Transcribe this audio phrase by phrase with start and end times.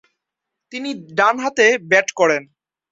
[0.71, 2.41] তিনি ডানহাতে ব্যাট করেন।